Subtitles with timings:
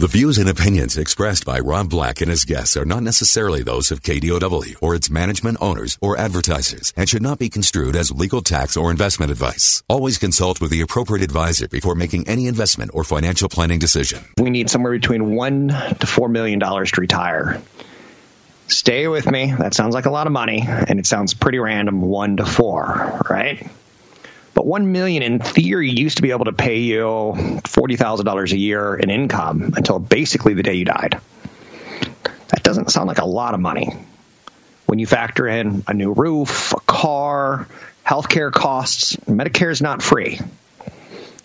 [0.00, 3.90] The views and opinions expressed by Rob Black and his guests are not necessarily those
[3.90, 8.40] of KDOW or its management owners or advertisers and should not be construed as legal
[8.40, 9.82] tax or investment advice.
[9.88, 14.24] Always consult with the appropriate advisor before making any investment or financial planning decision.
[14.38, 17.60] We need somewhere between one to four million dollars to retire.
[18.68, 19.52] Stay with me.
[19.52, 23.26] That sounds like a lot of money, and it sounds pretty random one to four,
[23.28, 23.66] right?
[24.58, 28.52] But one million in theory used to be able to pay you forty thousand dollars
[28.52, 31.20] a year in income until basically the day you died.
[32.48, 33.94] That doesn't sound like a lot of money.
[34.86, 37.68] When you factor in a new roof, a car,
[38.04, 40.40] healthcare costs, Medicare is not free.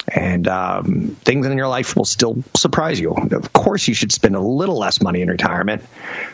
[0.08, 3.12] And um, things in your life will still surprise you.
[3.14, 5.84] Of course, you should spend a little less money in retirement,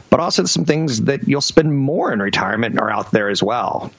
[0.10, 3.92] but also some things that you'll spend more in retirement are out there as well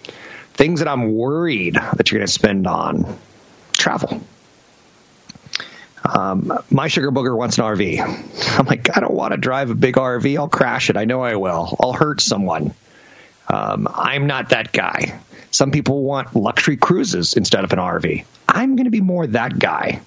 [0.55, 3.19] things that I'm worried that you're going to spend on
[3.73, 4.21] travel.
[6.05, 8.59] Um, my sugar booger wants an RV.
[8.59, 10.39] I'm like, I don't want to drive a big RV.
[10.39, 10.97] I'll crash it.
[10.97, 11.77] I know I will.
[11.81, 12.75] I'll hurt someone.
[13.49, 15.21] Um, I'm not that guy.
[15.51, 18.25] Some people want luxury cruises instead of an RV.
[18.49, 20.01] I'm going to be more that guy.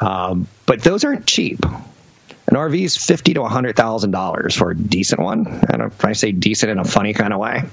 [0.00, 1.64] Um, but those aren't cheap.
[1.64, 5.46] An RV is fifty to hundred thousand dollars for a decent one.
[5.46, 7.64] And if I say decent in a funny kind of way,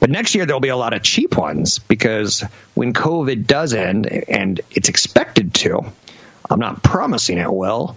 [0.00, 2.42] but next year there'll be a lot of cheap ones because
[2.74, 5.84] when COVID does end, and it's expected to,
[6.50, 7.96] I'm not promising it will,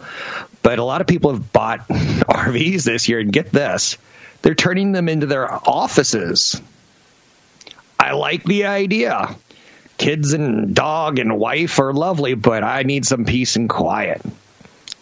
[0.62, 3.98] but a lot of people have bought RVs this year, and get this,
[4.42, 6.62] they're turning them into their offices.
[8.00, 9.36] I like the idea.
[9.98, 14.22] Kids and dog and wife are lovely, but I need some peace and quiet.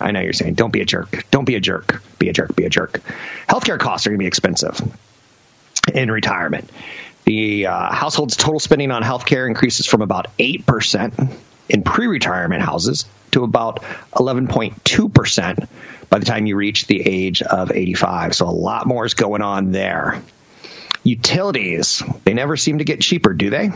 [0.02, 1.25] I know you're saying, don't be a jerk.
[1.31, 2.03] Don't be a jerk.
[2.19, 2.56] Be a jerk.
[2.56, 3.02] Be a jerk.
[3.47, 4.81] Healthcare costs are going to be expensive
[5.96, 6.70] in retirement.
[7.26, 11.38] The uh, household's total spending on healthcare increases from about 8%
[11.70, 13.84] in pre retirement houses to about
[14.14, 15.68] 11.2%
[16.10, 18.36] by the time you reach the age of 85.
[18.36, 20.22] So a lot more is going on there.
[21.04, 23.72] Utilities, they never seem to get cheaper, do they?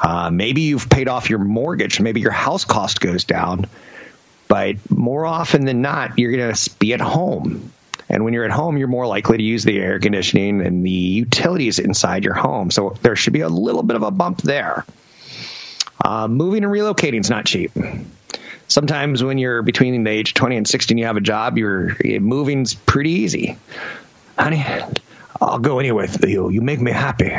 [0.00, 3.66] Uh, maybe you've paid off your mortgage, maybe your house cost goes down,
[4.48, 7.72] but more often than not, you're going to be at home.
[8.08, 10.90] And when you're at home, you're more likely to use the air conditioning and the
[10.90, 12.70] utilities inside your home.
[12.70, 14.84] So there should be a little bit of a bump there.
[16.02, 17.72] Uh, moving and relocating is not cheap.
[18.68, 21.58] Sometimes when you're between the age of 20 and 60 and you have a job,
[21.58, 23.58] you're moving's pretty easy.
[24.38, 24.64] Honey,
[25.40, 26.50] I'll go anywhere with you.
[26.50, 27.36] You make me happy.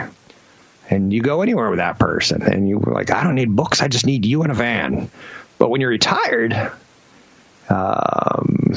[0.90, 2.42] And you go anywhere with that person.
[2.42, 3.82] And you're like, I don't need books.
[3.82, 5.10] I just need you in a van.
[5.60, 6.54] But when you're retired,
[7.70, 8.74] um,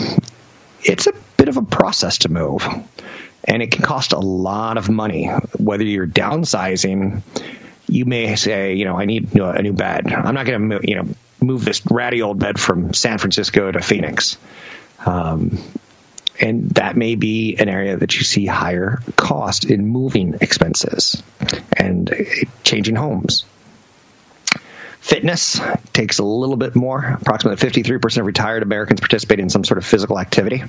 [0.82, 1.12] it's a
[1.56, 2.66] of a process to move.
[3.44, 5.26] And it can cost a lot of money.
[5.58, 7.22] Whether you're downsizing,
[7.88, 10.12] you may say, you know, I need a new bed.
[10.12, 11.08] I'm not going to, you know,
[11.40, 14.36] move this ratty old bed from San Francisco to Phoenix.
[15.04, 15.58] Um,
[16.40, 21.22] and that may be an area that you see higher cost in moving expenses
[21.76, 22.12] and
[22.64, 23.44] changing homes.
[25.00, 25.60] Fitness
[25.92, 27.18] takes a little bit more.
[27.20, 30.62] Approximately 53% of retired Americans participate in some sort of physical activity.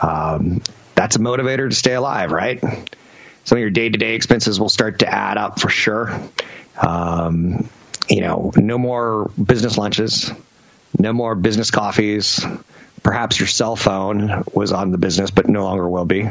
[0.00, 0.62] Um,
[0.94, 2.60] that's a motivator to stay alive, right?
[3.44, 6.18] Some of your day to day expenses will start to add up for sure.
[6.80, 7.68] Um,
[8.08, 10.32] you know, no more business lunches,
[10.98, 12.44] no more business coffees.
[13.02, 16.28] Perhaps your cell phone was on the business, but no longer will be.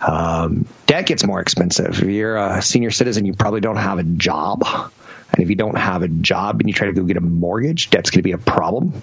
[0.00, 2.02] Um, debt gets more expensive.
[2.02, 4.62] If you're a senior citizen, you probably don't have a job.
[4.64, 7.90] And if you don't have a job and you try to go get a mortgage,
[7.90, 9.02] debt's going to be a problem.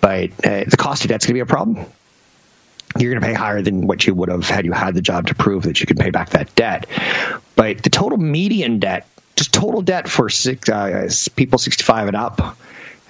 [0.00, 1.86] But uh, the cost of debt's going to be a problem
[2.96, 5.28] you're going to pay higher than what you would have had you had the job
[5.28, 6.86] to prove that you could pay back that debt.
[7.54, 9.06] But the total median debt,
[9.36, 12.56] just total debt for six, uh, people 65 and up,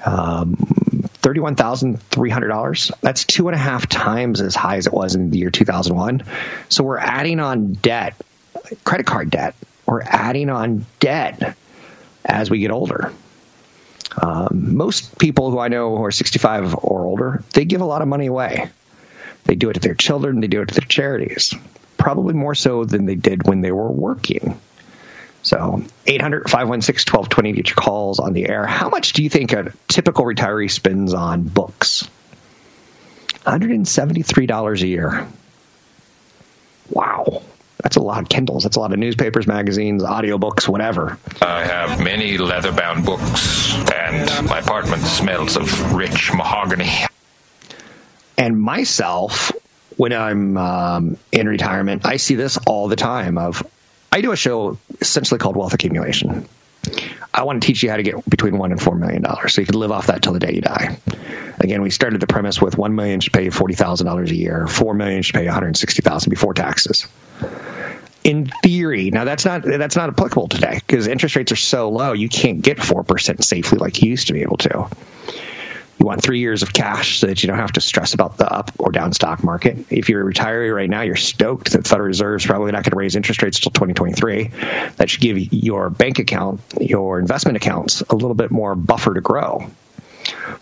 [0.04, 3.00] um, $31,300.
[3.00, 6.22] That's two and a half times as high as it was in the year 2001.
[6.68, 8.14] So we're adding on debt,
[8.84, 9.54] credit card debt.
[9.86, 11.56] We're adding on debt
[12.24, 13.12] as we get older.
[14.20, 18.02] Um, most people who I know who are 65 or older, they give a lot
[18.02, 18.68] of money away.
[19.48, 21.54] They do it to their children, they do it to their charities,
[21.96, 24.60] probably more so than they did when they were working.
[25.42, 28.66] So 800 516 1220 to get your calls on the air.
[28.66, 32.06] How much do you think a typical retiree spends on books?
[33.46, 35.26] $173 a year.
[36.90, 37.42] Wow.
[37.82, 38.64] That's a lot of Kindles.
[38.64, 41.18] That's a lot of newspapers, magazines, audiobooks, whatever.
[41.40, 47.06] I have many leather bound books, and my apartment smells of rich mahogany.
[48.38, 49.52] And myself,
[49.96, 53.36] when I'm um, in retirement, I see this all the time.
[53.36, 53.66] Of
[54.12, 56.48] I do a show essentially called Wealth Accumulation.
[57.34, 59.60] I want to teach you how to get between one and four million dollars, so
[59.60, 60.98] you can live off that till the day you die.
[61.58, 64.36] Again, we started the premise with one million should pay you forty thousand dollars a
[64.36, 67.06] year, four million should pay one hundred sixty thousand before taxes.
[68.24, 72.12] In theory, now that's not that's not applicable today because interest rates are so low,
[72.12, 74.88] you can't get four percent safely like you used to be able to.
[75.98, 78.50] You want three years of cash so that you don't have to stress about the
[78.50, 79.86] up or down stock market.
[79.90, 82.84] If you're a retiree right now, you're stoked that the Federal Reserve is probably not
[82.84, 84.50] going to raise interest rates until 2023.
[84.96, 89.20] That should give your bank account, your investment accounts, a little bit more buffer to
[89.20, 89.68] grow.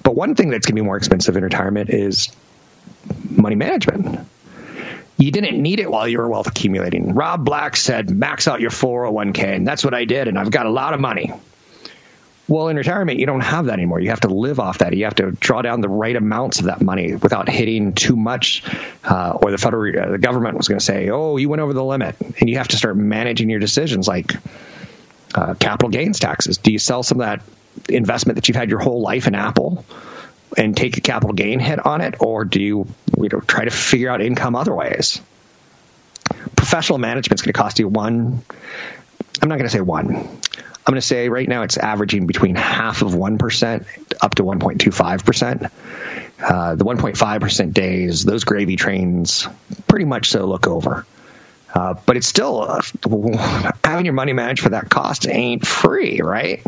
[0.02, 2.34] But one thing that's going to be more expensive in retirement is
[3.28, 4.26] money management.
[5.18, 7.14] You didn't need it while you were wealth accumulating.
[7.14, 10.66] Rob Black said, max out your 401k, and that's what I did, and I've got
[10.66, 11.32] a lot of money.
[12.48, 13.98] Well, in retirement, you don't have that anymore.
[13.98, 14.96] You have to live off that.
[14.96, 18.62] You have to draw down the right amounts of that money without hitting too much,
[19.02, 21.72] uh, or the federal uh, the government was going to say, "Oh, you went over
[21.72, 24.32] the limit," and you have to start managing your decisions, like
[25.34, 26.58] uh, capital gains taxes.
[26.58, 27.42] Do you sell some of that
[27.88, 29.84] investment that you've had your whole life in Apple
[30.56, 32.86] and take a capital gain hit on it, or do you,
[33.18, 35.20] you know, try to figure out income other ways?
[36.54, 38.42] Professional management is going to cost you one.
[39.42, 40.40] I'm not going to say one.
[40.86, 43.86] I'm going to say right now it's averaging between half of 1%
[44.20, 45.70] up to 1.25%.
[46.38, 49.48] Uh, the 1.5% days, those gravy trains
[49.88, 51.04] pretty much so look over.
[51.74, 52.82] Uh, but it's still uh,
[53.82, 56.62] having your money managed for that cost ain't free, right?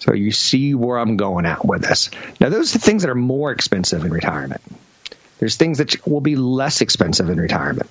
[0.00, 2.10] So you see where I'm going at with this.
[2.40, 4.60] Now, those are things that are more expensive in retirement.
[5.38, 7.88] There's things that will be less expensive in retirement.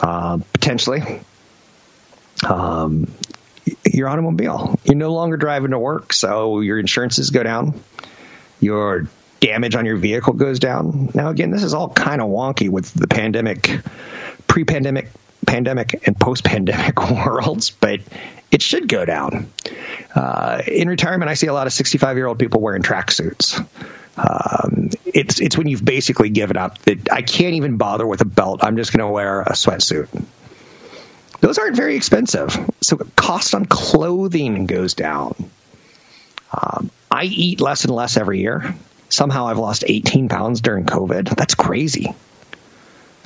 [0.00, 1.20] Uh, potentially,
[2.48, 3.12] um,
[3.84, 4.78] your automobile.
[4.84, 7.80] You're no longer driving to work, so your insurances go down.
[8.60, 9.08] Your
[9.40, 11.10] damage on your vehicle goes down.
[11.14, 13.80] Now, again, this is all kind of wonky with the pandemic,
[14.46, 15.10] pre pandemic,
[15.46, 18.00] pandemic, and post pandemic worlds, but
[18.50, 19.50] it should go down.
[20.14, 23.58] Uh, in retirement, I see a lot of 65 year old people wearing tracksuits.
[24.16, 28.24] Um, it's it's when you've basically given up that I can't even bother with a
[28.24, 28.64] belt.
[28.64, 30.08] I'm just going to wear a sweatsuit
[31.40, 32.56] those aren't very expensive.
[32.80, 35.50] So cost on clothing goes down.
[36.52, 38.74] Um, I eat less and less every year.
[39.08, 41.34] Somehow I've lost 18 pounds during COVID.
[41.36, 42.14] That's crazy.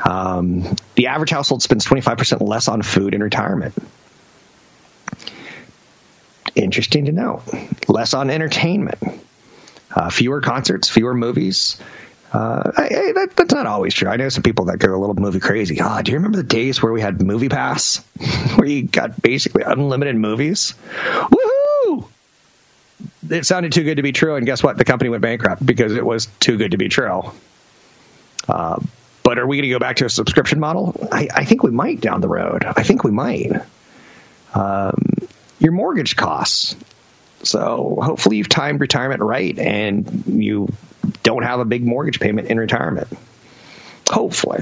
[0.05, 3.75] Um, the average household spends 25% less on food in retirement.
[6.55, 7.43] Interesting to know.
[7.89, 8.99] Less on entertainment.
[9.95, 11.79] Uh, fewer concerts, fewer movies,
[12.33, 14.09] uh, that, that's not always true.
[14.09, 15.79] I know some people that go a little movie crazy.
[15.81, 17.99] Ah, oh, do you remember the days where we had Movie Pass,
[18.57, 20.75] where you got basically unlimited movies?
[21.11, 22.09] Woohoo!
[23.29, 24.79] It sounded too good to be true, and guess what?
[24.79, 27.33] The company went bankrupt because it was too good to be true.
[28.49, 28.81] Uh,
[29.23, 30.97] but are we going to go back to a subscription model?
[31.13, 32.65] I, I, think we might down the road.
[32.65, 33.53] I think we might.
[34.55, 34.97] Um,
[35.59, 36.77] your mortgage costs.
[37.45, 40.69] So hopefully you've timed retirement right and you
[41.33, 43.09] don't have a big mortgage payment in retirement.
[44.11, 44.61] Hopefully.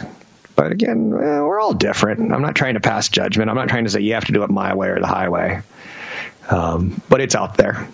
[0.56, 2.32] But again, eh, we're all different.
[2.32, 3.50] I'm not trying to pass judgment.
[3.50, 5.62] I'm not trying to say you have to do it my way or the highway.
[6.48, 7.88] Um, but it's out there.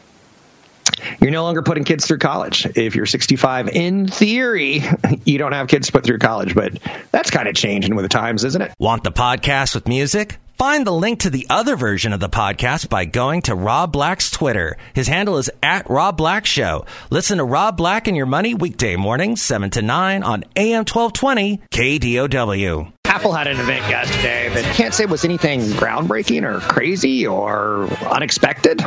[1.21, 2.67] You're no longer putting kids through college.
[2.75, 4.83] If you're 65, in theory,
[5.25, 6.79] you don't have kids put through college, but
[7.13, 8.73] that's kind of changing with the times, isn't it?
[8.79, 10.39] Want the podcast with music?
[10.57, 14.31] Find the link to the other version of the podcast by going to Rob Black's
[14.31, 14.79] Twitter.
[14.95, 16.87] His handle is at Rob Black Show.
[17.11, 21.61] Listen to Rob Black and Your Money weekday mornings, 7 to 9 on AM 1220
[21.71, 22.91] KDOW.
[23.05, 27.89] Apple had an event yesterday that can't say it was anything groundbreaking or crazy or
[28.07, 28.83] unexpected.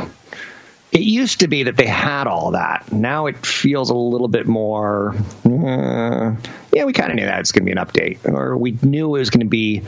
[0.92, 2.92] It used to be that they had all that.
[2.92, 5.14] Now it feels a little bit more.
[5.46, 6.36] Uh,
[6.74, 9.16] yeah, we kind of knew that it's going to be an update, or we knew
[9.16, 9.84] it was going to be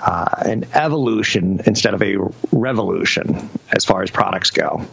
[0.00, 2.16] uh, an evolution instead of a
[2.52, 4.86] revolution as far as products go.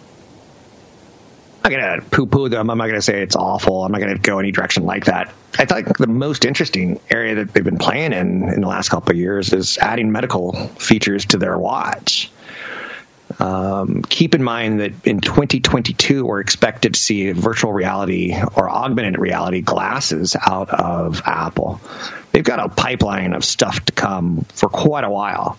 [1.64, 2.70] I'm not going to poo poo them.
[2.70, 3.84] I'm not going to say it's awful.
[3.84, 5.34] I'm not going to go any direction like that.
[5.58, 9.12] I think the most interesting area that they've been playing in in the last couple
[9.12, 12.30] of years is adding medical features to their watch.
[13.40, 19.20] Um, keep in mind that in 2022, we're expected to see virtual reality or augmented
[19.20, 21.82] reality glasses out of Apple
[22.36, 25.58] they've got a pipeline of stuff to come for quite a while.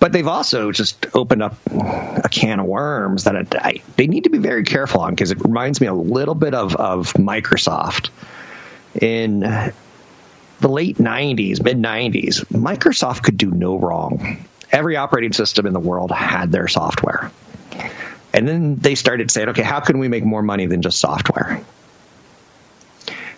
[0.00, 4.30] But they've also just opened up a can of worms that I, they need to
[4.30, 8.10] be very careful on because it reminds me a little bit of, of Microsoft.
[9.00, 14.44] in the late 90s, mid 90s, Microsoft could do no wrong.
[14.72, 17.30] Every operating system in the world had their software.
[18.32, 21.64] And then they started saying, okay, how can we make more money than just software?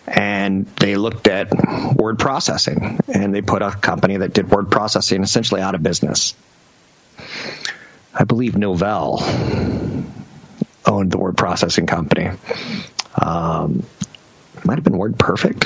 [0.05, 1.51] And they looked at
[1.95, 6.35] word processing and they put a company that did word processing essentially out of business.
[8.13, 9.21] I believe Novell
[10.85, 12.29] owned the word processing company.
[13.19, 13.83] Um,
[14.63, 15.65] might have been Word Perfect,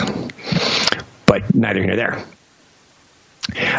[1.26, 2.26] but neither here nor there.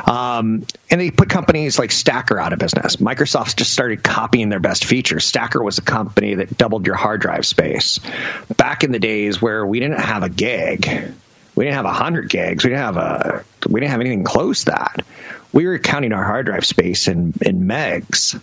[0.07, 2.97] Um, and they put companies like Stacker out of business.
[2.97, 5.25] Microsoft just started copying their best features.
[5.27, 8.01] Stacker was a company that doubled your hard drive space.
[8.57, 10.87] Back in the days where we didn't have a gig,
[11.55, 14.65] we didn't have a hundred gigs, we didn't have a, we didn't have anything close
[14.65, 15.05] to that.
[15.53, 18.35] We were counting our hard drive space in in megs,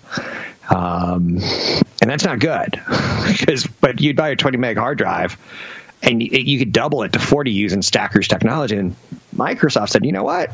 [0.74, 1.38] um,
[2.01, 2.82] and that's not good
[3.27, 3.67] because.
[3.67, 5.38] But you'd buy a 20 meg hard drive,
[6.01, 8.75] and you could double it to 40 using Stacker's technology.
[8.75, 8.96] And
[9.36, 10.51] Microsoft said, you know what?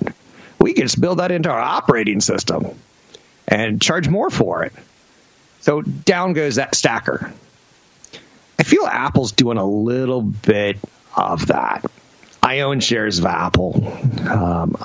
[0.62, 2.68] We can just build that into our operating system
[3.48, 4.74] and charge more for it.
[5.62, 7.34] So down goes that stacker.
[8.60, 10.78] I feel Apple's doing a little bit
[11.16, 11.86] of that.
[12.44, 13.88] I own shares of Apple.
[14.28, 14.78] Um,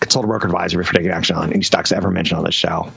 [0.00, 2.92] consultant broker advisor for taking action on any stocks ever mentioned on this show.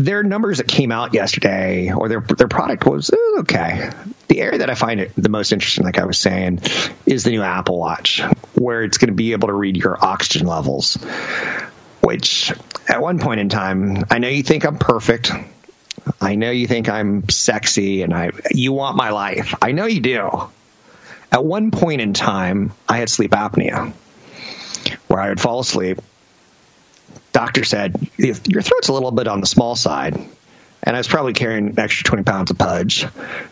[0.00, 3.90] Their numbers that came out yesterday, or their their product was eh, okay.
[4.28, 6.60] The area that I find it the most interesting, like I was saying,
[7.04, 8.22] is the new Apple Watch
[8.54, 10.94] where it's going to be able to read your oxygen levels.
[12.00, 12.50] Which,
[12.88, 15.30] at one point in time, I know you think I'm perfect.
[16.18, 19.54] I know you think I'm sexy and I you want my life.
[19.60, 20.48] I know you do.
[21.30, 23.92] At one point in time, I had sleep apnea
[25.08, 25.98] where I would fall asleep.
[27.40, 30.18] Doctor said, Your throat's a little bit on the small side
[30.82, 33.06] and I was probably carrying an extra 20 pounds of pudge,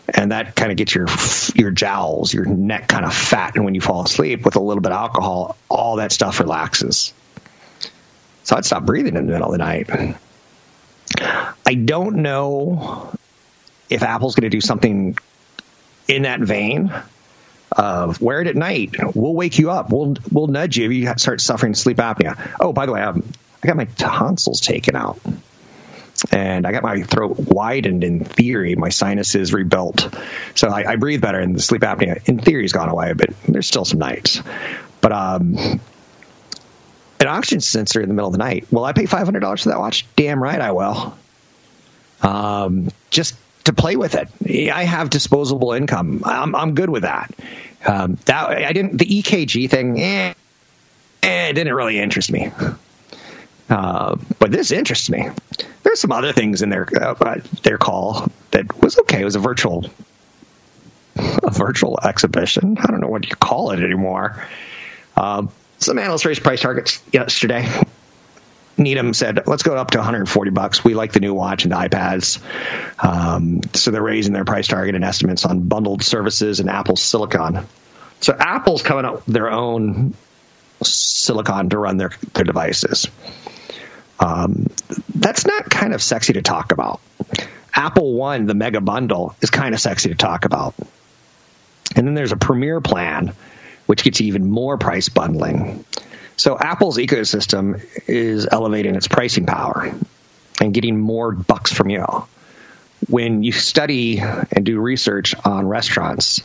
[0.07, 1.07] and that kind of gets your
[1.55, 4.81] your jowls, your neck kind of fat, and when you fall asleep with a little
[4.81, 7.13] bit of alcohol, all that stuff relaxes.
[8.43, 9.89] So I'd stop breathing in the middle of the night.
[11.65, 13.11] I don't know
[13.89, 15.15] if Apple's going to do something
[16.07, 16.91] in that vein
[17.71, 18.95] of wear it at night.
[19.15, 19.91] We'll wake you up.
[19.91, 22.55] We'll we'll nudge you if you start suffering sleep apnea.
[22.59, 23.23] Oh, by the way, um,
[23.63, 25.19] I got my tonsils taken out
[26.31, 28.75] and I got my throat widened in theory.
[28.75, 30.13] My sinuses rebuilt,
[30.55, 31.39] so I, I breathe better.
[31.39, 34.41] And the sleep apnea, in theory, has gone away, but there's still some nights.
[35.01, 35.55] But um,
[37.19, 38.67] an oxygen sensor in the middle of the night.
[38.71, 40.05] Will I pay five hundred dollars for that watch?
[40.15, 41.17] Damn right I will.
[42.21, 43.35] Um, just
[43.65, 44.29] to play with it.
[44.71, 46.23] I have disposable income.
[46.25, 47.33] I'm I'm good with that.
[47.85, 50.01] Um, that I didn't the EKG thing.
[50.01, 50.33] Eh,
[51.23, 52.51] eh, it didn't really interest me.
[53.69, 55.29] Uh, but this interests me.
[55.83, 59.21] There's some other things in their uh, their call that was okay.
[59.21, 59.85] It was a virtual
[61.15, 62.77] a virtual exhibition.
[62.79, 64.43] I don't know what you call it anymore.
[65.15, 65.47] Uh,
[65.77, 67.67] some analysts raised price targets yesterday.
[68.77, 70.83] Needham said, "Let's go up to 140 bucks.
[70.83, 72.39] We like the new watch and the iPads."
[73.03, 77.67] Um, so they're raising their price target and estimates on bundled services and Apple Silicon.
[78.21, 80.13] So Apple's coming up with their own
[80.81, 83.07] silicon to run their their devices.
[84.19, 84.67] Um,
[85.15, 86.99] that's not kind of sexy to talk about.
[87.73, 90.75] Apple One, the mega bundle, is kind of sexy to talk about.
[91.95, 93.33] And then there's a premier plan,
[93.85, 95.85] which gets even more price bundling.
[96.35, 99.93] So Apple's ecosystem is elevating its pricing power
[100.61, 102.05] and getting more bucks from you.
[103.07, 106.41] When you study and do research on restaurants,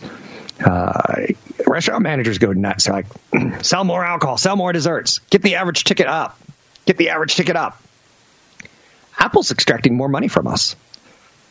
[0.64, 1.26] uh,
[1.66, 2.84] restaurant managers go nuts.
[2.84, 6.38] They're like, sell more alcohol, sell more desserts, get the average ticket up.
[6.86, 7.80] Get the average ticket up.
[9.18, 10.76] Apple's extracting more money from us.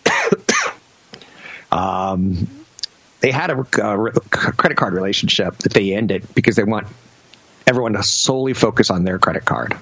[1.71, 2.47] um,
[3.21, 6.87] they had a, a, credit card relationship that they ended because they want
[7.65, 9.77] everyone to solely focus on their credit card.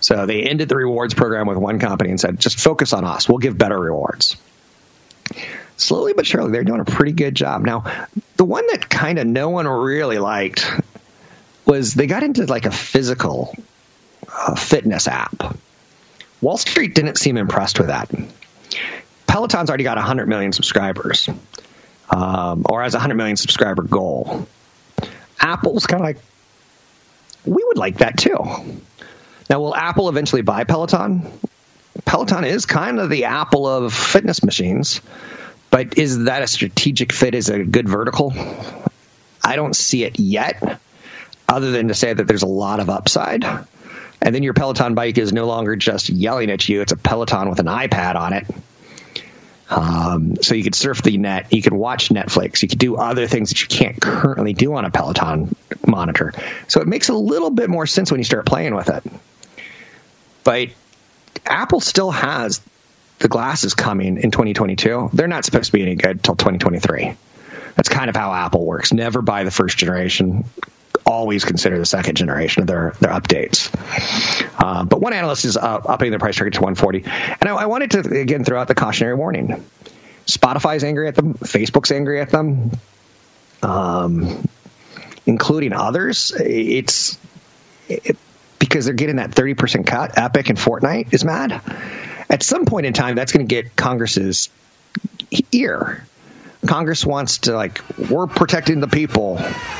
[0.00, 3.28] So they ended the rewards program with one company and said, just focus on us.
[3.28, 4.36] We'll give better rewards.
[5.78, 7.62] Slowly but surely, they're doing a pretty good job.
[7.62, 7.84] Now,
[8.36, 10.70] the one that kind of no one really liked
[11.66, 13.54] was they got into like a physical
[14.56, 15.56] fitness app.
[16.40, 18.10] Wall Street didn't seem impressed with that.
[19.26, 21.28] Peloton's already got 100 million subscribers,
[22.10, 24.46] um, or has a 100 million subscriber goal.
[25.40, 26.18] Apple's kind of like,
[27.44, 28.38] we would like that too.
[29.48, 31.30] Now, will Apple eventually buy Peloton?
[32.04, 35.00] Peloton is kind of the Apple of fitness machines,
[35.70, 37.34] but is that a strategic fit?
[37.34, 38.32] Is it a good vertical?
[39.42, 40.80] I don't see it yet,
[41.48, 43.44] other than to say that there's a lot of upside.
[44.20, 47.48] And then your Peloton bike is no longer just yelling at you, it's a Peloton
[47.50, 48.46] with an iPad on it.
[49.68, 53.26] Um, so you could surf the net, you could watch Netflix, you could do other
[53.26, 55.54] things that you can't currently do on a Peloton
[55.86, 56.32] monitor.
[56.68, 59.02] So it makes a little bit more sense when you start playing with it.
[60.44, 60.68] But
[61.44, 62.60] Apple still has
[63.18, 65.10] the glasses coming in 2022.
[65.12, 67.16] They're not supposed to be any good till 2023.
[67.74, 68.92] That's kind of how Apple works.
[68.92, 70.44] Never buy the first generation.
[71.16, 73.70] Always consider the second generation of their their updates.
[74.58, 77.04] Uh, but one analyst is uh, upping their price target to 140,
[77.40, 79.64] and I, I wanted to again throw out the cautionary warning.
[80.26, 81.34] Spotify's angry at them.
[81.34, 82.72] Facebook's angry at them.
[83.62, 84.46] Um,
[85.26, 86.32] including others.
[86.38, 87.18] It's
[87.88, 88.16] it,
[88.58, 90.16] because they're getting that 30% cut.
[90.18, 91.60] Epic and Fortnite is mad.
[92.30, 94.48] At some point in time, that's going to get Congress's
[95.52, 96.06] ear.
[96.66, 97.80] Congress wants to like
[98.10, 99.36] we're protecting the people.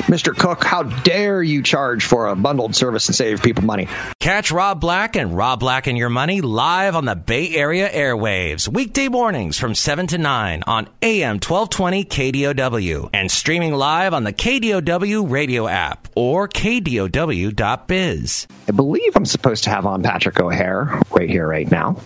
[0.07, 0.35] Mr.
[0.35, 3.87] Cook, how dare you charge for a bundled service and save people money?
[4.19, 8.67] Catch Rob Black and Rob Black and Your Money live on the Bay Area airwaves
[8.67, 14.33] weekday mornings from 7 to 9 on AM 1220 KDOW and streaming live on the
[14.33, 18.47] KDOW radio app or kdow.biz.
[18.67, 22.01] I believe I'm supposed to have on Patrick O'Hare right here right now.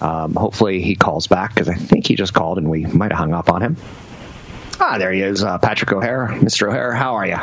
[0.00, 3.18] Um, hopefully he calls back because I think he just called and we might have
[3.18, 3.76] hung up on him.
[4.80, 6.28] Ah, there he is, uh, Patrick O'Hare.
[6.28, 6.68] Mr.
[6.68, 7.36] O'Hare, how are you?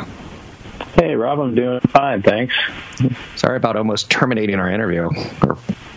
[0.94, 2.54] Hey, Rob, I'm doing fine, thanks.
[3.36, 5.08] Sorry about almost terminating our interview.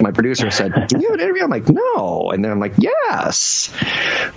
[0.01, 2.73] My producer said, "Do you have an interview?" I'm like, "No," and then I'm like,
[2.77, 3.71] "Yes."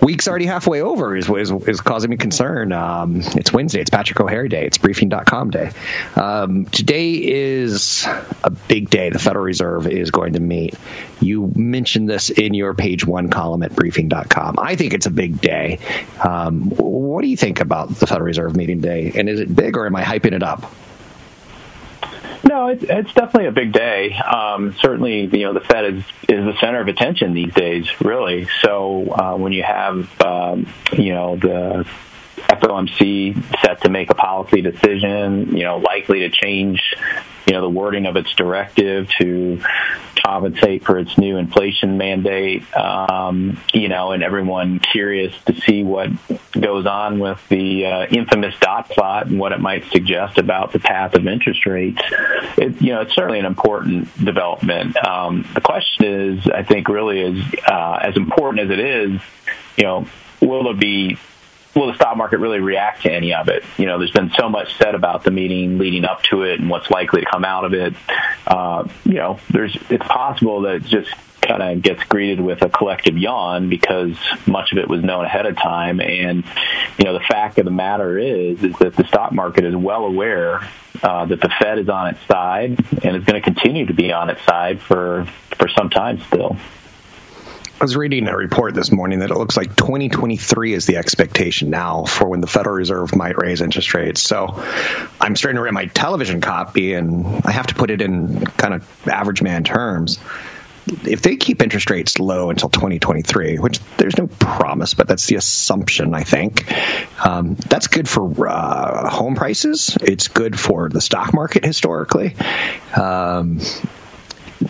[0.00, 2.72] Week's already halfway over is is, is causing me concern.
[2.72, 3.80] Um, it's Wednesday.
[3.80, 4.66] It's Patrick O'Hare Day.
[4.66, 5.70] It's Briefing.com Day.
[6.16, 8.06] Um, today is
[8.42, 9.10] a big day.
[9.10, 10.74] The Federal Reserve is going to meet.
[11.20, 14.58] You mentioned this in your page one column at Briefing.com.
[14.58, 15.78] I think it's a big day.
[16.22, 19.12] Um, what do you think about the Federal Reserve meeting day?
[19.14, 20.70] And is it big, or am I hyping it up?
[22.46, 24.14] No, it's, it's definitely a big day.
[24.14, 28.48] Um, certainly, you know, the Fed is is the center of attention these days, really.
[28.60, 31.86] So uh, when you have, um, you know, the
[32.36, 36.94] FOMC set to make a policy decision, you know, likely to change,
[37.46, 39.60] you know, the wording of its directive to
[40.24, 46.08] compensate for its new inflation mandate, um, you know, and everyone curious to see what
[46.52, 50.78] goes on with the uh, infamous dot plot and what it might suggest about the
[50.78, 52.00] path of interest rates.
[52.56, 54.96] It, you know, it's certainly an important development.
[55.04, 59.20] Um, the question is, I think, really is uh, as important as it is,
[59.76, 60.06] you know,
[60.40, 61.18] will there be
[61.74, 63.64] will the stock market really react to any of it?
[63.78, 66.70] You know, there's been so much said about the meeting leading up to it and
[66.70, 67.94] what's likely to come out of it.
[68.46, 72.68] Uh, you know, there's it's possible that it just kind of gets greeted with a
[72.68, 76.00] collective yawn because much of it was known ahead of time.
[76.00, 76.44] And
[76.98, 80.04] you know, the fact of the matter is is that the stock market is well
[80.04, 80.68] aware
[81.02, 84.12] uh, that the Fed is on its side and is going to continue to be
[84.12, 86.56] on its side for for some time still.
[87.80, 91.70] I was reading a report this morning that it looks like 2023 is the expectation
[91.70, 94.22] now for when the Federal Reserve might raise interest rates.
[94.22, 94.62] So
[95.20, 98.74] I'm starting to read my television copy and I have to put it in kind
[98.74, 100.20] of average man terms.
[100.86, 105.34] If they keep interest rates low until 2023, which there's no promise, but that's the
[105.34, 106.70] assumption, I think,
[107.26, 109.98] um, that's good for uh, home prices.
[110.00, 112.36] It's good for the stock market historically.
[112.94, 113.58] Um,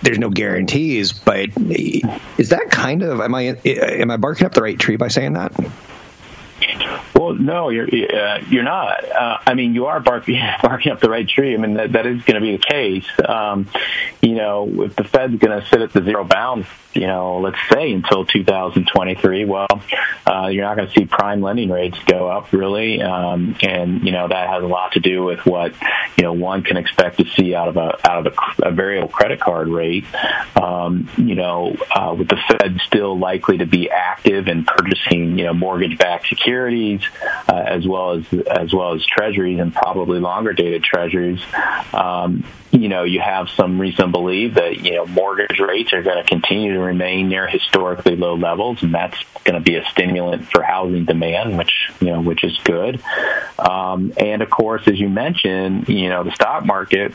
[0.03, 4.63] there's no guarantees, but is that kind of am I am I barking up the
[4.63, 5.53] right tree by saying that?
[7.25, 9.03] Well, no, you're uh, you're not.
[9.11, 11.55] Uh, I mean, you are barking barking up the right tree.
[11.55, 13.07] I mean, that that is going to be the case.
[13.27, 13.67] Um,
[14.21, 17.59] you know, if the Fed's going to sit at the zero bound you know, let's
[17.73, 19.67] say until 2023, well,
[20.27, 24.13] uh, you're not going to see prime lending rates go up really, um, and you
[24.13, 25.75] know that has a lot to do with what
[26.17, 29.09] you know one can expect to see out of a out of a, a variable
[29.09, 30.05] credit card rate.
[30.57, 35.47] Um, you know, uh, with the Fed still likely to be active in purchasing you
[35.47, 37.03] know mortgage-backed securities
[37.49, 41.41] uh, as well as as well as treasuries and probably longer dated treasuries.
[41.93, 46.03] Um, you know, you have some reason to believe that, you know, mortgage rates are
[46.03, 49.85] going to continue to remain near historically low levels, and that's going to be a
[49.91, 53.01] stimulant for housing demand, which, you know, which is good.
[53.61, 57.15] Um, and of course, as you mentioned, you know, the stock market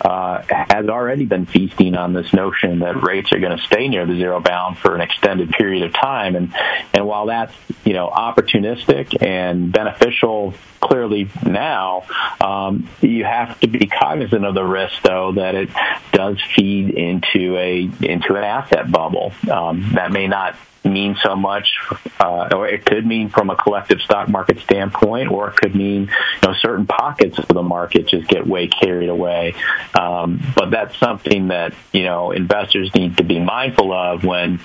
[0.00, 4.06] uh, has already been feasting on this notion that rates are going to stay near
[4.06, 6.36] the zero bound for an extended period of time.
[6.36, 6.54] And,
[6.92, 12.04] and while that's, you know, opportunistic and beneficial clearly now,
[12.40, 15.70] um, you have to be cognizant of the risk, though, that it
[16.12, 19.32] does feed into a into an asset bubble.
[19.50, 21.78] Um, that may not mean so much,
[22.20, 26.02] uh, or it could mean from a collective stock market standpoint, or it could mean
[26.02, 29.54] you know certain pockets of the market just get way carried away.
[29.98, 34.60] Um, but that's something that you know investors need to be mindful of when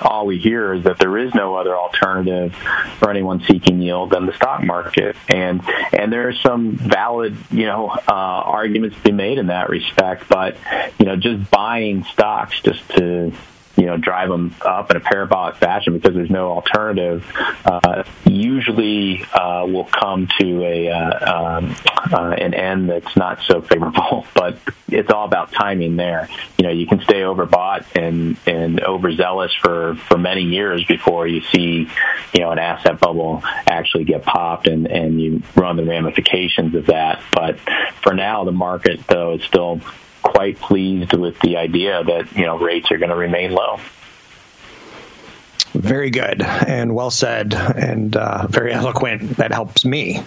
[0.00, 2.54] all we hear is that there is no other alternative
[2.98, 7.66] for anyone seeking yield than the stock market, and and there are some valid you
[7.66, 10.28] know uh, arguments to be made in that respect.
[10.28, 10.56] But
[10.98, 13.32] you know, just buying stocks just to
[13.78, 17.24] you know drive them up in a parabolic fashion because there's no alternative
[17.64, 21.76] uh, usually uh, will come to a uh, um,
[22.12, 24.58] uh, an end that's not so favorable but
[24.90, 26.28] it's all about timing there.
[26.56, 31.42] You know you can stay overbought and and overzealous for for many years before you
[31.42, 31.88] see
[32.34, 36.86] you know an asset bubble actually get popped and and you run the ramifications of
[36.86, 37.22] that.
[37.32, 37.58] But
[38.02, 39.80] for now the market though is still
[40.38, 43.80] quite pleased with the idea that you know rates are going to remain low.
[45.72, 49.38] Very good and well said and uh, very eloquent.
[49.38, 50.22] That helps me.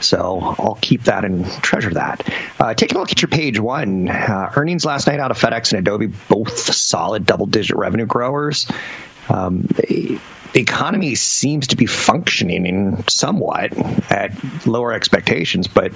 [0.00, 2.26] So I'll keep that and treasure that.
[2.58, 5.72] Uh, taking a look at your page one uh, earnings last night out of FedEx
[5.72, 8.66] and Adobe, both solid double digit revenue growers.
[9.28, 9.68] Um,
[10.52, 13.76] the economy seems to be functioning somewhat
[14.10, 14.32] at
[14.66, 15.92] lower expectations, but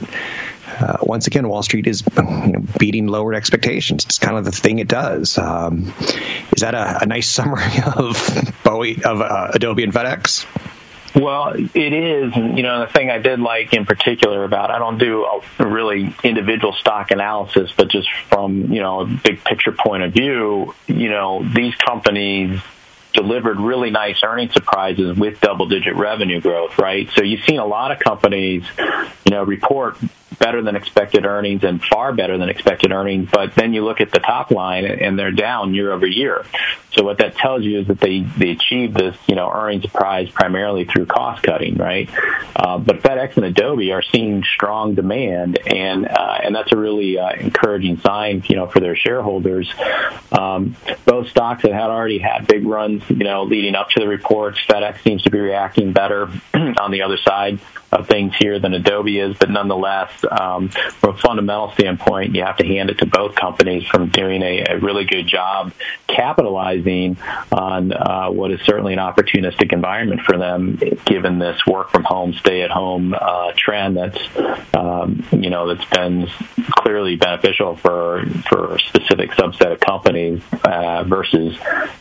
[0.78, 4.04] uh, once again, Wall Street is you know, beating lower expectations.
[4.04, 5.38] It's kind of the thing it does.
[5.38, 5.94] Um,
[6.54, 7.62] is that a, a, nice summary
[7.96, 10.44] of Bowie of uh, Adobe and FedEx?
[11.14, 12.36] Well, it is.
[12.36, 15.24] You know, the thing I did like in particular about I don't do
[15.58, 20.12] a really individual stock analysis, but just from you know a big picture point of
[20.12, 22.60] view, you know these companies
[23.16, 27.10] delivered really nice earning surprises with double digit revenue growth, right?
[27.16, 28.64] So you've seen a lot of companies,
[29.24, 29.96] you know, report
[30.38, 34.10] better than expected earnings and far better than expected earnings, but then you look at
[34.10, 36.44] the top line and they're down year over year.
[36.96, 40.30] So what that tells you is that they, they achieved this, you know, earnings surprise
[40.30, 42.08] primarily through cost cutting, right?
[42.54, 47.18] Uh, but FedEx and Adobe are seeing strong demand and, uh, and that's a really
[47.18, 49.70] uh, encouraging sign, you know, for their shareholders.
[50.32, 54.08] Um, both stocks that had already had big runs, you know, leading up to the
[54.08, 57.60] reports, FedEx seems to be reacting better on the other side
[57.92, 62.56] of things here than Adobe is, but nonetheless, um, from a fundamental standpoint, you have
[62.56, 65.72] to hand it to both companies from doing a, a really good job
[66.08, 66.85] capitalizing
[67.52, 72.32] on uh, what is certainly an opportunistic environment for them, given this work from home,
[72.34, 74.18] stay at home uh, trend that's
[74.74, 76.28] um, you know that's been
[76.70, 81.56] clearly beneficial for for a specific subset of companies uh, versus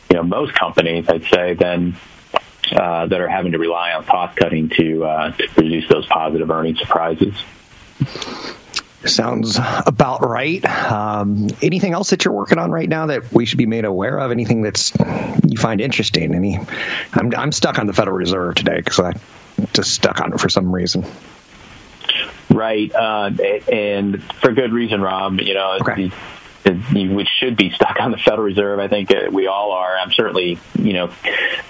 [0.10, 1.96] you know most companies, I'd say, then
[2.72, 6.50] uh, that are having to rely on cost cutting to uh, to produce those positive
[6.50, 7.34] earnings surprises.
[9.06, 10.64] Sounds about right.
[10.66, 14.18] Um, anything else that you're working on right now that we should be made aware
[14.20, 14.32] of?
[14.32, 14.94] Anything that's
[15.46, 16.34] you find interesting?
[16.34, 16.58] Any?
[17.14, 19.14] I'm I'm stuck on the Federal Reserve today because I
[19.74, 21.06] just stuck on it for some reason.
[22.50, 23.32] Right, uh,
[23.72, 25.40] and for good reason, Rob.
[25.40, 26.12] You know, okay
[26.66, 28.80] which should be stuck on the Federal Reserve.
[28.80, 29.98] I think uh, we all are.
[29.98, 31.12] I'm certainly, you know,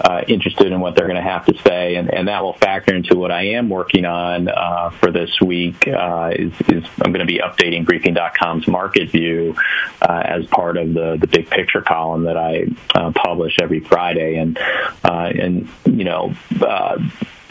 [0.00, 2.94] uh, interested in what they're going to have to say, and, and that will factor
[2.94, 5.86] into what I am working on uh, for this week.
[5.86, 9.56] Uh, is, is I'm going to be updating Briefing.com's market view
[10.00, 14.36] uh, as part of the the big picture column that I uh, publish every Friday,
[14.36, 14.58] and
[15.04, 16.34] and you know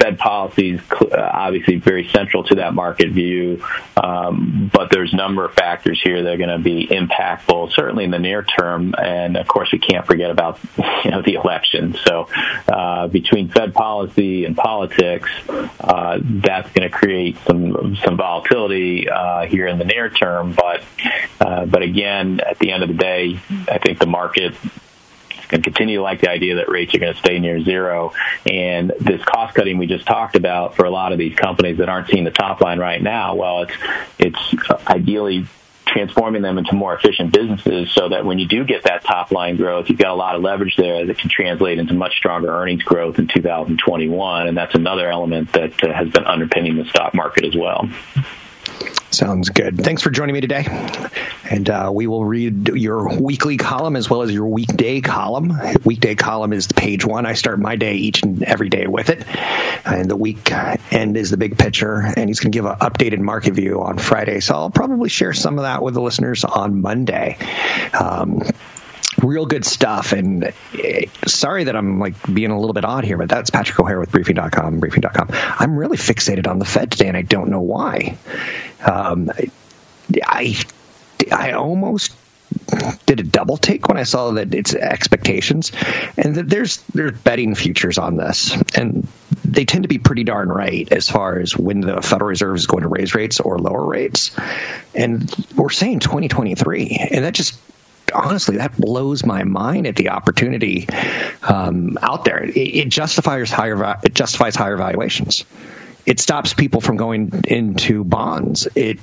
[0.05, 3.63] Fed policy is uh, obviously very central to that market view,
[3.97, 8.03] um, but there's a number of factors here that are going to be impactful, certainly
[8.03, 8.93] in the near term.
[8.95, 10.59] And of course, we can't forget about
[11.03, 11.95] you know the election.
[12.05, 12.29] So
[12.67, 15.31] uh, between Fed policy and politics,
[15.79, 20.53] uh, that's going to create some some volatility uh, here in the near term.
[20.53, 20.83] But
[21.41, 23.39] uh, but again, at the end of the day,
[23.71, 24.53] I think the market
[25.47, 28.13] going to continue to like the idea that rates are going to stay near zero.
[28.45, 31.89] And this cost cutting we just talked about for a lot of these companies that
[31.89, 33.73] aren't seeing the top line right now, well, it's
[34.19, 35.45] it's ideally
[35.85, 39.55] transforming them into more efficient businesses so that when you do get that top line
[39.55, 42.83] growth, you've got a lot of leverage there that can translate into much stronger earnings
[42.83, 44.47] growth in 2021.
[44.47, 47.87] And that's another element that has been underpinning the stock market as well.
[49.15, 49.81] Sounds good.
[49.81, 50.65] Thanks for joining me today.
[51.49, 55.53] And uh, we will read your weekly column as well as your weekday column.
[55.85, 57.25] Weekday column is page one.
[57.25, 59.25] I start my day each and every day with it.
[59.85, 60.51] And the week
[60.91, 62.01] end is the big picture.
[62.01, 64.41] And he's going to give an updated market view on Friday.
[64.41, 67.37] So I'll probably share some of that with the listeners on Monday.
[67.93, 68.41] Um,
[69.25, 70.13] real good stuff.
[70.13, 73.79] And eh, sorry that I'm like being a little bit odd here, but that's Patrick
[73.79, 75.29] O'Hare with briefing.com, briefing.com.
[75.31, 78.17] I'm really fixated on the Fed today, and I don't know why.
[78.85, 79.31] Um,
[80.23, 80.55] I,
[81.31, 82.15] I almost
[83.05, 85.71] did a double take when I saw that it's expectations,
[86.17, 89.07] and that there's there's betting futures on this, and
[89.43, 92.67] they tend to be pretty darn right as far as when the Federal Reserve is
[92.67, 94.35] going to raise rates or lower rates,
[94.93, 97.59] and we're saying 2023, and that just
[98.15, 100.87] honestly, that blows my mind at the opportunity
[101.43, 102.43] um, out there.
[102.43, 105.45] It, it justifies higher it justifies higher valuations.
[106.05, 108.67] It stops people from going into bonds.
[108.75, 108.99] It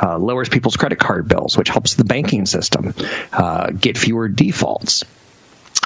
[0.00, 2.94] uh, lowers people's credit card bills, which helps the banking system
[3.32, 5.04] uh, get fewer defaults.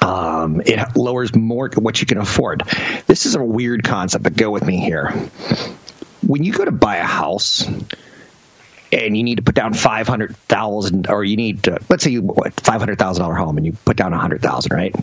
[0.01, 2.63] Um, it lowers more what you can afford.
[3.05, 5.11] This is a weird concept, but go with me here.
[6.25, 7.67] When you go to buy a house,
[8.91, 12.11] and you need to put down five hundred thousand, or you need to let's say
[12.11, 14.95] you five hundred thousand dollar home, and you put down a hundred thousand, right?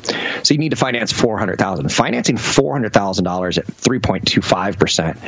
[0.43, 1.91] So you need to finance four hundred thousand.
[1.91, 5.19] Financing four hundred thousand dollars at three point two five percent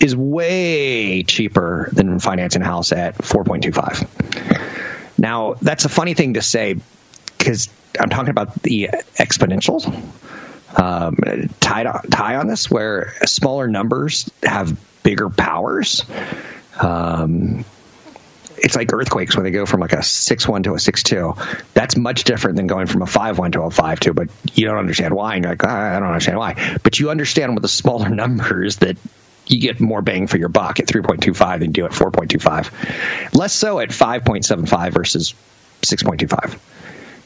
[0.00, 4.06] is way cheaper than financing a house at four point two five.
[5.18, 6.76] Now that's a funny thing to say
[7.36, 7.68] because
[7.98, 9.86] I'm talking about the exponentials.
[10.76, 11.16] Um,
[11.60, 16.04] tied on, tie on this, where smaller numbers have bigger powers.
[16.78, 17.64] Um,
[18.62, 21.34] it's like earthquakes when they go from like a six one to a six two.
[21.74, 24.12] That's much different than going from a five one to a five two.
[24.12, 26.78] But you don't understand why, and you're like, ah, I don't understand why.
[26.82, 28.96] But you understand with the smaller numbers that
[29.46, 33.34] you get more bang for your buck at 3.25 than you do at 4.25.
[33.34, 35.34] Less so at 5.75 versus
[35.82, 36.58] 6.25.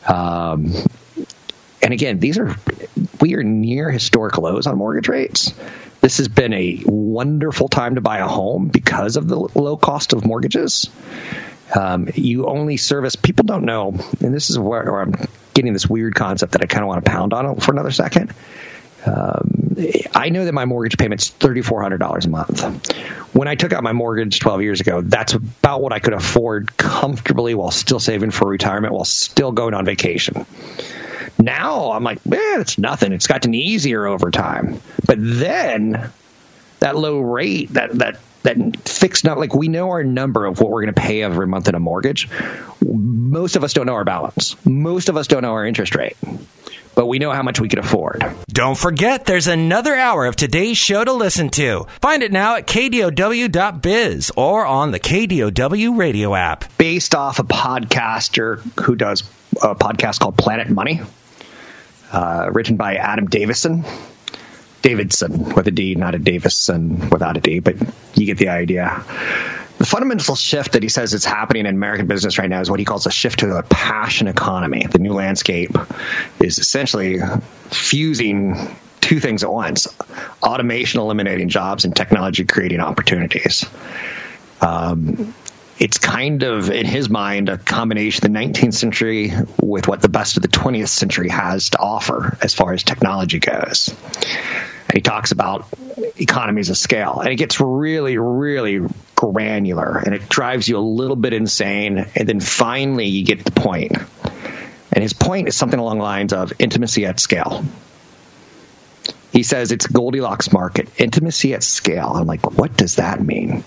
[0.09, 0.73] Um,
[1.83, 2.55] and again, these are
[3.21, 5.53] we are near historic lows on mortgage rates.
[6.03, 10.13] This has been a wonderful time to buy a home because of the low cost
[10.13, 10.91] of mortgages.
[11.79, 15.15] Um, you only service people don't know, and this is where, where I'm
[15.55, 18.35] getting this weird concept that I kind of want to pound on for another second.
[19.07, 19.77] Um,
[20.13, 22.93] I know that my mortgage payment's thirty four hundred dollars a month.
[23.33, 26.77] When I took out my mortgage twelve years ago, that's about what I could afford
[26.77, 30.47] comfortably while still saving for retirement, while still going on vacation.
[31.39, 33.13] Now I'm like, man, it's nothing.
[33.13, 34.81] It's gotten easier over time.
[35.07, 36.11] But then
[36.81, 40.71] that low rate, that that that fixed not like we know our number of what
[40.71, 42.29] we're going to pay every month in a mortgage.
[42.85, 44.57] Most of us don't know our balance.
[44.67, 46.17] Most of us don't know our interest rate.
[46.95, 48.23] But we know how much we can afford.
[48.49, 51.87] Don't forget, there's another hour of today's show to listen to.
[52.03, 56.77] Find it now at kdow.biz or on the KDOW radio app.
[56.77, 59.23] Based off a podcaster who does
[59.63, 61.01] a podcast called Planet Money
[62.13, 63.85] uh, written by Adam Davison.
[64.83, 67.77] Davidson with a D, not a Davison without a D, but
[68.15, 69.05] you get the idea.
[69.79, 72.79] The fundamental shift that he says is happening in American business right now is what
[72.79, 74.87] he calls a shift to the passion economy.
[74.87, 75.77] The new landscape
[76.41, 77.21] is essentially
[77.71, 79.89] fusing two things at once
[80.43, 83.65] automation eliminating jobs and technology creating opportunities.
[84.61, 85.35] Um,
[85.79, 90.09] it's kind of in his mind a combination of the 19th century with what the
[90.09, 93.95] best of the 20th century has to offer as far as technology goes.
[94.87, 95.67] And he talks about
[96.19, 101.17] economies of scale, and it gets really, really granular, and it drives you a little
[101.17, 102.07] bit insane.
[102.15, 103.97] And then finally, you get the point.
[104.93, 107.65] And his point is something along the lines of intimacy at scale.
[109.33, 112.13] He says it's Goldilocks market, intimacy at scale.
[112.15, 113.65] I'm like, what does that mean?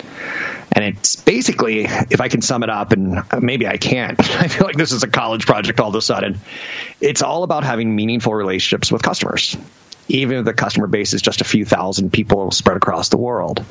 [0.71, 4.67] And it's basically, if I can sum it up, and maybe I can't, I feel
[4.67, 6.39] like this is a college project all of a sudden.
[7.01, 9.58] It's all about having meaningful relationships with customers,
[10.08, 13.65] even if the customer base is just a few thousand people spread across the world.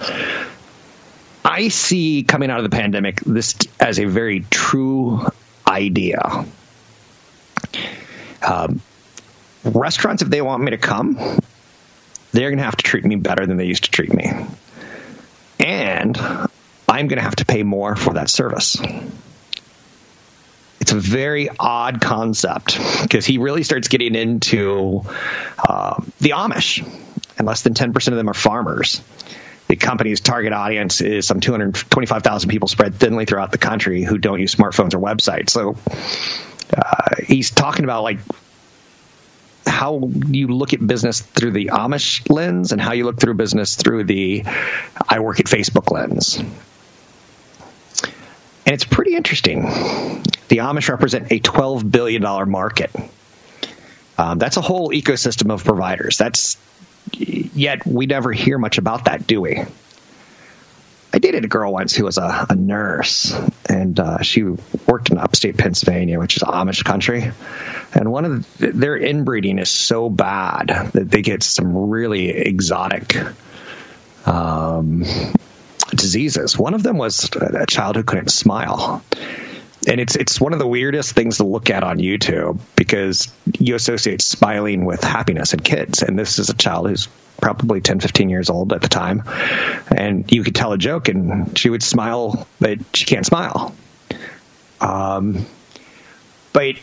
[1.44, 5.20] I see coming out of the pandemic this as a very true
[5.68, 6.46] idea.
[8.42, 8.80] Um,
[9.62, 11.18] restaurants, if they want me to come,
[12.34, 14.28] they're going to have to treat me better than they used to treat me.
[15.60, 16.18] And
[16.88, 18.76] I'm going to have to pay more for that service.
[20.80, 25.02] It's a very odd concept because he really starts getting into
[25.56, 26.84] uh, the Amish,
[27.38, 29.00] and less than 10% of them are farmers.
[29.68, 34.40] The company's target audience is some 225,000 people spread thinly throughout the country who don't
[34.40, 35.50] use smartphones or websites.
[35.50, 35.76] So
[36.76, 38.18] uh, he's talking about like
[39.84, 43.76] how you look at business through the Amish lens and how you look through business
[43.76, 44.42] through the
[45.06, 46.38] I work at Facebook lens.
[46.38, 46.48] And
[48.72, 49.64] it's pretty interesting.
[50.48, 52.92] The Amish represent a $12 billion market.
[54.16, 56.16] Um, that's a whole ecosystem of providers.
[56.16, 56.56] That's
[57.12, 59.64] yet we never hear much about that, do we?
[61.24, 63.34] Dated a girl once who was a, a nurse,
[63.66, 67.32] and uh, she worked in upstate Pennsylvania, which is Amish country.
[67.94, 73.16] And one of the, their inbreeding is so bad that they get some really exotic
[74.26, 75.06] um,
[75.92, 76.58] diseases.
[76.58, 79.02] One of them was a child who couldn't smile.
[79.86, 83.74] And it's it's one of the weirdest things to look at on YouTube because you
[83.74, 86.02] associate smiling with happiness in kids.
[86.02, 87.08] And this is a child who's
[87.40, 89.22] probably 10, 15 years old at the time.
[89.94, 93.74] And you could tell a joke and she would smile, but she can't smile.
[94.80, 95.44] Um,
[96.52, 96.76] but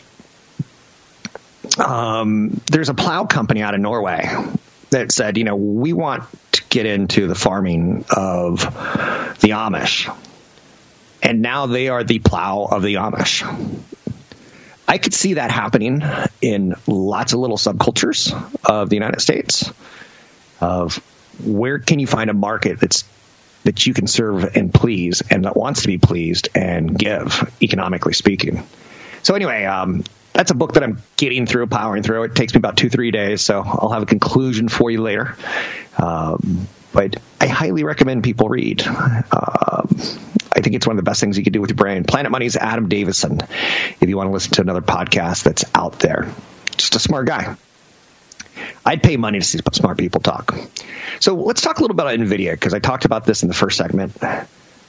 [1.78, 4.28] um, there's a plow company out of Norway
[4.90, 8.60] that said, you know, we want to get into the farming of
[9.40, 10.14] the Amish.
[11.22, 13.42] And now they are the plow of the Amish.
[14.88, 16.02] I could see that happening
[16.40, 18.32] in lots of little subcultures
[18.68, 19.72] of the United States.
[20.60, 20.96] Of
[21.42, 23.04] where can you find a market that's
[23.64, 28.12] that you can serve and please, and that wants to be pleased and give, economically
[28.12, 28.66] speaking.
[29.22, 32.24] So anyway, um, that's a book that I'm getting through, powering through.
[32.24, 35.36] It takes me about two, three days, so I'll have a conclusion for you later.
[35.96, 38.82] Um, but I highly recommend people read.
[38.86, 39.96] Um,
[40.54, 42.04] I think it's one of the best things you can do with your brain.
[42.04, 43.40] Planet Money's Adam Davidson.
[44.00, 46.30] If you want to listen to another podcast that's out there,
[46.76, 47.56] just a smart guy.
[48.84, 50.54] I'd pay money to see smart people talk.
[51.20, 53.54] So let's talk a little bit about NVIDIA because I talked about this in the
[53.54, 54.16] first segment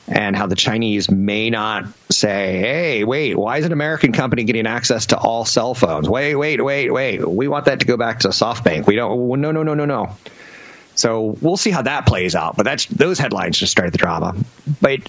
[0.07, 4.67] and how the Chinese may not say, hey, wait, why is an American company getting
[4.67, 6.09] access to all cell phones?
[6.09, 7.27] Wait, wait, wait, wait.
[7.27, 8.85] We want that to go back to SoftBank.
[8.85, 10.17] We don't, no, no, no, no, no.
[10.95, 12.56] So we'll see how that plays out.
[12.56, 14.36] But that's those headlines just started the drama.
[14.82, 15.01] But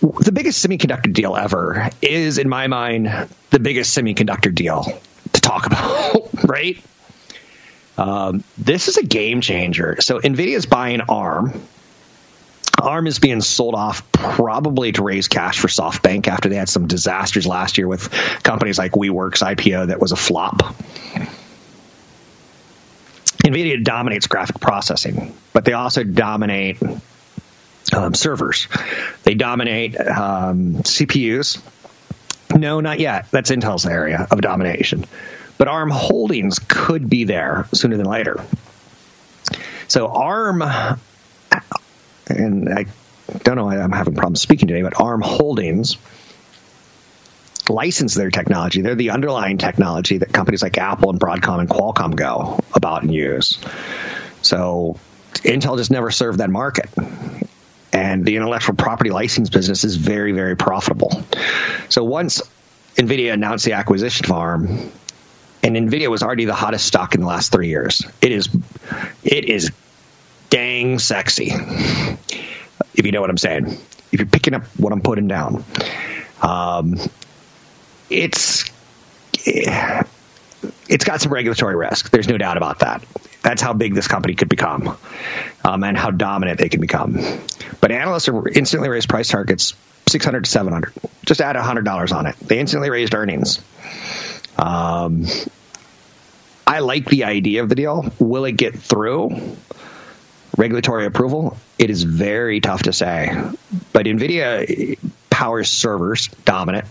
[0.00, 4.84] the biggest semiconductor deal ever is, in my mind, the biggest semiconductor deal
[5.32, 6.82] to talk about, right?
[7.98, 9.96] Um, this is a game changer.
[10.00, 11.66] So NVIDIA is buying ARM
[12.78, 16.86] ARM is being sold off probably to raise cash for SoftBank after they had some
[16.86, 18.10] disasters last year with
[18.42, 20.74] companies like WeWork's IPO that was a flop.
[23.46, 26.78] NVIDIA dominates graphic processing, but they also dominate
[27.94, 28.68] um, servers.
[29.22, 31.62] They dominate um, CPUs.
[32.56, 33.30] No, not yet.
[33.30, 35.04] That's Intel's area of domination.
[35.58, 38.44] But ARM Holdings could be there sooner than later.
[39.88, 40.62] So ARM
[42.28, 42.86] and I
[43.42, 45.96] don't know, I'm having problems speaking today, but ARM Holdings
[47.68, 48.80] license their technology.
[48.80, 53.12] They're the underlying technology that companies like Apple and Broadcom and Qualcomm go about and
[53.12, 53.58] use.
[54.42, 54.98] So
[55.34, 56.88] Intel just never served that market.
[57.92, 61.22] And the intellectual property license business is very, very profitable.
[61.88, 62.42] So once
[62.96, 64.92] NVIDIA announced the acquisition of ARM,
[65.62, 68.48] and NVIDIA was already the hottest stock in the last three years, it is,
[69.24, 69.72] it is
[70.50, 71.50] dang sexy.
[72.94, 73.66] If you know what I'm saying.
[74.12, 75.64] If you're picking up what I'm putting down.
[76.42, 76.96] Um,
[78.10, 78.70] it's
[80.88, 82.10] it's got some regulatory risk.
[82.10, 83.04] There's no doubt about that.
[83.42, 84.96] That's how big this company could become,
[85.64, 87.18] um, and how dominant they can become.
[87.80, 89.74] But analysts are instantly raised price targets
[90.08, 90.92] 600 to 700.
[91.24, 92.36] Just add $100 on it.
[92.40, 93.60] They instantly raised earnings.
[94.58, 95.26] Um,
[96.66, 98.12] I like the idea of the deal.
[98.18, 99.56] Will it get through?
[100.56, 103.30] regulatory approval, it is very tough to say.
[103.92, 104.98] But NVIDIA
[105.30, 106.86] powers servers, dominant.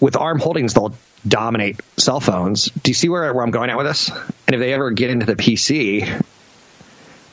[0.00, 0.94] With ARM Holdings, they'll
[1.26, 2.66] dominate cell phones.
[2.66, 4.10] Do you see where, where I'm going at with this?
[4.10, 6.02] And if they ever get into the PC,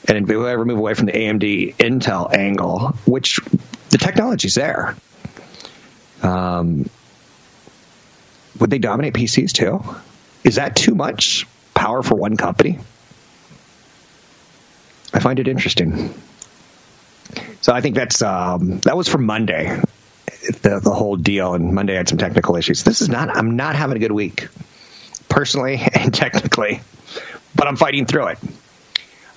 [0.08, 3.39] and if they ever move away from the AMD Intel angle, which
[3.89, 4.95] the technology's there,
[6.23, 6.89] um,
[8.60, 9.84] would they dominate PCs too?
[10.43, 12.80] Is that too much power for one company?
[15.13, 16.13] I find it interesting.
[17.62, 19.82] So I think that's um, that was from Monday,
[20.62, 22.84] the the whole deal, and Monday had some technical issues.
[22.84, 23.29] This is not.
[23.36, 24.47] I'm not having a good week,
[25.29, 26.81] personally and technically,
[27.55, 28.39] but I'm fighting through it.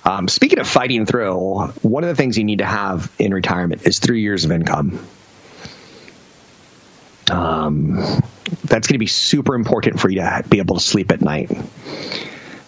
[0.05, 3.85] Um, speaking of fighting through, one of the things you need to have in retirement
[3.85, 5.05] is three years of income.
[7.29, 7.97] Um,
[8.63, 11.51] that's going to be super important for you to be able to sleep at night.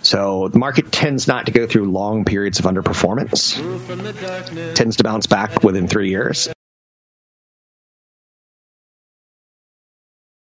[0.04, 3.56] So the market tends not to go through long periods of underperformance.
[4.76, 6.50] Tends to bounce back within three years.